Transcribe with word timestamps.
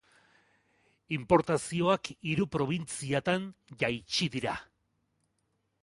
Inportazioak 1.17 2.11
hiru 2.31 2.47
probintziatan 2.57 3.47
jaitsi 3.85 4.31
dira. 4.39 4.57